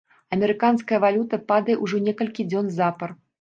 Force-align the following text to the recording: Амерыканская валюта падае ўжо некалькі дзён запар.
Амерыканская 0.35 0.99
валюта 1.03 1.39
падае 1.51 1.75
ўжо 1.83 2.01
некалькі 2.09 2.47
дзён 2.51 2.73
запар. 2.81 3.15